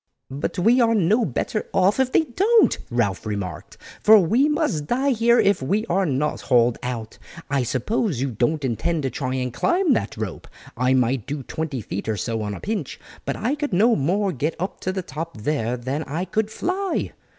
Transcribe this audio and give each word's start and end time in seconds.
"But 0.31 0.57
we 0.57 0.81
are 0.81 0.95
no 0.95 1.25
better 1.25 1.67
off 1.73 1.99
if 1.99 2.11
they 2.11 2.21
don't," 2.23 2.75
Ralph 2.89 3.23
remarked, 3.23 3.77
"for 4.01 4.17
we 4.17 4.49
must 4.49 4.87
die 4.87 5.11
here 5.11 5.39
if 5.39 5.61
we 5.61 5.85
are 5.85 6.07
not 6.07 6.41
hauled 6.41 6.79
out. 6.81 7.19
I 7.51 7.61
suppose 7.61 8.19
you 8.19 8.31
don't 8.31 8.65
intend 8.65 9.03
to 9.03 9.11
try 9.11 9.35
and 9.35 9.53
climb 9.53 9.93
that 9.93 10.17
rope. 10.17 10.47
I 10.75 10.95
might 10.95 11.27
do 11.27 11.43
twenty 11.43 11.81
feet 11.81 12.09
or 12.09 12.17
so 12.17 12.41
on 12.41 12.55
a 12.55 12.59
pinch, 12.59 12.99
but 13.25 13.35
I 13.35 13.53
could 13.53 13.73
no 13.73 13.95
more 13.95 14.31
get 14.31 14.55
up 14.57 14.79
to 14.79 14.91
the 14.91 15.03
top 15.03 15.37
there 15.37 15.77
than 15.77 16.01
I 16.05 16.25
could 16.25 16.49
fly." 16.49 17.11